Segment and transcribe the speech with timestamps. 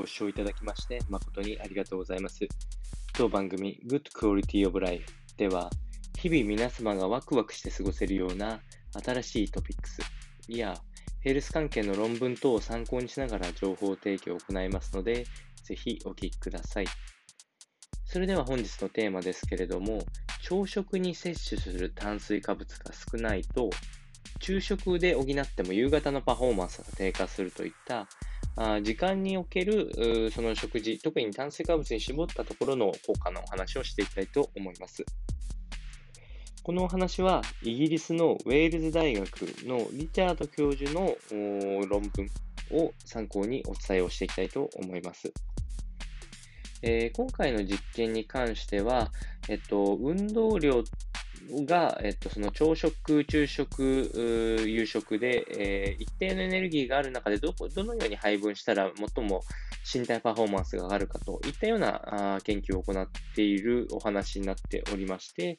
[0.00, 2.48] ご視聴いただきまして誠にありがとうございます。
[3.12, 5.04] 当番組 Good Quality of Life
[5.36, 5.68] では、
[6.18, 8.60] 日々皆様がワクワクして過ごせるような
[9.04, 10.00] 新しいトピックス
[10.48, 10.74] や
[11.20, 15.26] ヘルス関係の論文等を参考にしながら情報提供を行いますので、
[15.64, 16.86] ぜひお聞きください。
[18.06, 19.98] それでは本日のテーマですけれども、
[20.42, 23.68] 朝食に摂取する炭水化物が少ないと、
[24.40, 28.08] 昼食で補っても夕方のパフォーマンスが低下するといった
[28.56, 35.04] あ時間におけるその食事、特に炭水化物に絞ったところの効果のお話をしていきたいと思います。
[36.62, 41.16] このお話はイギリスのウェールズ大学のリチャード教授の
[41.88, 42.28] 論文
[42.72, 45.32] を参考にお伝えをしていきたいと思います。
[46.82, 49.10] えー、今回の実験に関しては、
[49.48, 50.82] えっと、運動量
[51.66, 59.42] が、えっと、その朝食、昼食、夕食で、えー、一定のエネルギーがある中でど、どのように配分したら最も
[59.92, 65.58] 身体パフォーマンスが上がるかといったようなあ研究を行っているお話になっておりまして、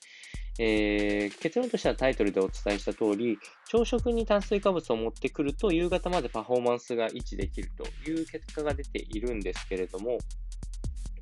[0.60, 10.18] えー、結論としてはタイトルでお伝えした通り、朝食に炭水化物を持ってくると夕方までパフォーマンスが維持できるという結果が出ているんですけれども、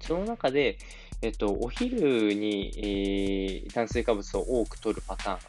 [0.02, 0.78] その中で、
[1.22, 5.39] えっと、お昼に、えー、炭水化物を多く取るパターン。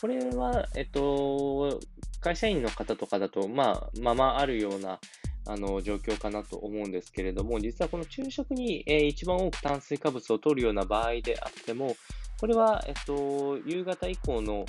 [0.00, 1.80] これは、えっと、
[2.20, 4.98] 会社員の方とかだと、まあ、ままあるような、
[5.46, 11.96] あの、状況かなと思うんですけれども、実はこの昼食に、えー、一番多く炭水化物を取るような場合であっても、
[12.38, 14.66] これは、えっと、夕方以降の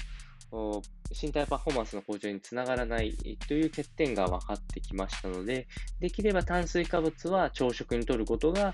[0.51, 3.15] 身体パフォーマンスの向上につながらない
[3.47, 5.67] という欠点が分かってきましたので、
[5.99, 8.73] できれば炭水化物は朝食に摂ることが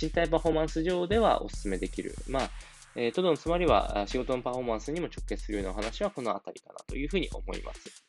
[0.00, 2.14] 身体パフォーマンス上ではお勧めできる。
[2.28, 2.50] まあ、
[2.94, 8.04] えー、とどのつまりは仕事のパフォーマンスにも直結するような話はこのあたりかなというふうに思います。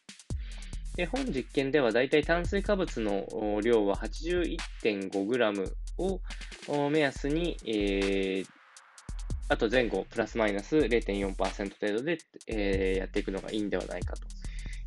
[0.95, 8.48] で本実験ではだいたい炭水化物の量は 81.5g を目安に、えー、
[9.50, 12.17] あと前後プラスマイナス0.4%程度で、
[12.48, 14.22] えー、やっていくのがいいんではないかと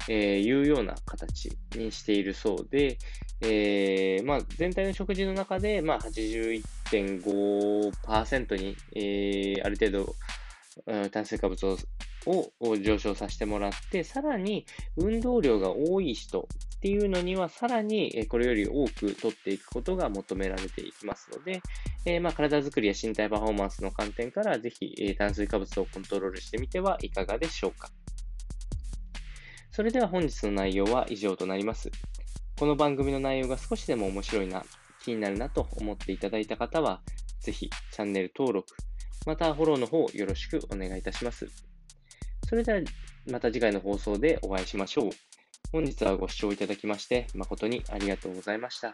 [0.08, 2.98] えー、いうような形にしているそうで、
[3.42, 10.16] えー、まあ、全体の食事の中で、まあ、81.5%に、えー、ある程度、
[11.10, 11.76] 炭水化物を
[12.60, 16.48] を上昇させてもらって、さらに運動量が多い人
[16.80, 21.60] っていうのには、さらにこれより多く取っていくことが求められていきますので、
[22.06, 27.90] えー、まあ体づくりや身体パフォーマンスの観点から、ぜひ、炭水化物をコントロールしてみてはいかがでしょうか。
[29.72, 31.90] それでは本日の内容は以上となります。
[32.58, 34.64] この番組の内容が少しでも面白いな、
[35.04, 37.02] 気になるなと思っていただいた方は、
[37.40, 38.74] ぜひチャンネル登録、
[39.26, 41.46] またフォローの方よろしくお願いいたします。
[42.48, 42.80] それでは
[43.30, 45.29] また次回の放送でお会いしましょう。
[45.72, 48.92] 本日はご視聴いただきまして誠にありがとうございました。